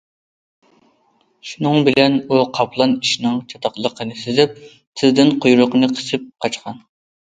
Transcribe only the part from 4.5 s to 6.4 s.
تېزدىن قۇيرۇقىنى قىسىپ